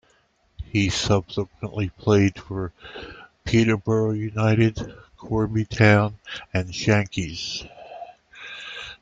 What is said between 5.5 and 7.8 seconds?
Town and Sankey's.